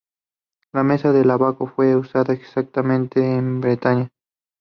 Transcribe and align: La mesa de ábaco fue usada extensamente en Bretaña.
La 0.73 0.83
mesa 0.83 1.11
de 1.13 1.31
ábaco 1.31 1.67
fue 1.67 1.95
usada 1.95 2.33
extensamente 2.33 3.21
en 3.23 3.61
Bretaña. 3.61 4.09